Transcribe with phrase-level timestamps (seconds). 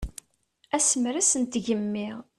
[0.75, 2.09] Asemres n tgemmi.